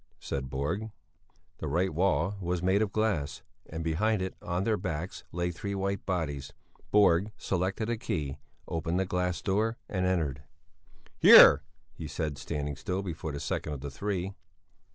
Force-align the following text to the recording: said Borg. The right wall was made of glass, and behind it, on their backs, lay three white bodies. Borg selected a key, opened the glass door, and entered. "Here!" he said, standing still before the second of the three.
said 0.19 0.49
Borg. 0.49 0.89
The 1.59 1.67
right 1.67 1.93
wall 1.93 2.35
was 2.41 2.63
made 2.63 2.81
of 2.81 2.91
glass, 2.91 3.43
and 3.69 3.83
behind 3.83 4.19
it, 4.19 4.33
on 4.41 4.63
their 4.63 4.75
backs, 4.75 5.23
lay 5.31 5.51
three 5.51 5.75
white 5.75 6.07
bodies. 6.07 6.53
Borg 6.89 7.31
selected 7.37 7.87
a 7.87 7.97
key, 7.99 8.39
opened 8.67 8.99
the 8.99 9.05
glass 9.05 9.43
door, 9.43 9.77
and 9.87 10.03
entered. 10.03 10.41
"Here!" 11.19 11.61
he 11.93 12.07
said, 12.07 12.39
standing 12.39 12.75
still 12.75 13.03
before 13.03 13.31
the 13.31 13.39
second 13.39 13.73
of 13.73 13.81
the 13.81 13.91
three. 13.91 14.33